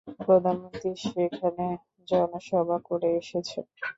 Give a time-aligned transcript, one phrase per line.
[0.19, 1.65] প্রধানমন্ত্রী সেখানে
[2.07, 3.65] জনসভা করে এসেছেন।